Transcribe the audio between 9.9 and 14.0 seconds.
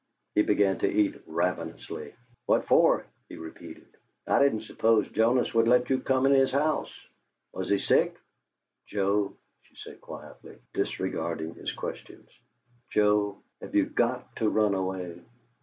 quietly, disregarding his questions "Joe, have you